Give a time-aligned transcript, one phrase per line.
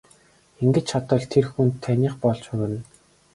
[0.63, 2.81] Ингэж чадвал нэр хүнд таных болон хувирна.